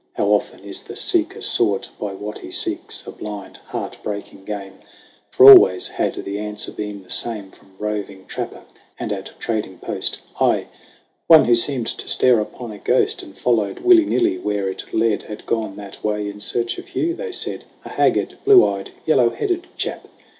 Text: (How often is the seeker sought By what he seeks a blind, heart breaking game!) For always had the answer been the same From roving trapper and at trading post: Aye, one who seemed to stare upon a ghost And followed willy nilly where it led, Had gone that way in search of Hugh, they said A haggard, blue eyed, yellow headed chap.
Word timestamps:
(How 0.13 0.25
often 0.29 0.61
is 0.61 0.81
the 0.81 0.95
seeker 0.95 1.41
sought 1.41 1.89
By 1.99 2.13
what 2.13 2.39
he 2.39 2.49
seeks 2.49 3.05
a 3.05 3.11
blind, 3.11 3.57
heart 3.67 3.99
breaking 4.01 4.45
game!) 4.45 4.79
For 5.35 5.47
always 5.47 5.89
had 5.89 6.15
the 6.15 6.39
answer 6.39 6.71
been 6.71 7.03
the 7.03 7.11
same 7.11 7.51
From 7.51 7.75
roving 7.77 8.25
trapper 8.25 8.63
and 8.99 9.13
at 9.13 9.33
trading 9.39 9.77
post: 9.77 10.17
Aye, 10.39 10.69
one 11.27 11.45
who 11.45 11.53
seemed 11.53 11.85
to 11.85 12.07
stare 12.07 12.39
upon 12.39 12.71
a 12.71 12.79
ghost 12.79 13.21
And 13.21 13.37
followed 13.37 13.81
willy 13.81 14.05
nilly 14.05 14.39
where 14.39 14.67
it 14.67 14.91
led, 14.91 15.21
Had 15.21 15.45
gone 15.45 15.75
that 15.75 16.03
way 16.03 16.27
in 16.27 16.39
search 16.39 16.79
of 16.79 16.87
Hugh, 16.87 17.13
they 17.13 17.31
said 17.31 17.65
A 17.85 17.89
haggard, 17.89 18.39
blue 18.43 18.65
eyed, 18.65 18.89
yellow 19.05 19.29
headed 19.29 19.67
chap. 19.77 20.07